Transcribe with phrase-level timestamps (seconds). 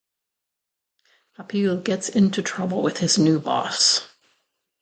[1.37, 4.07] Kapil gets into trouble with his new boss.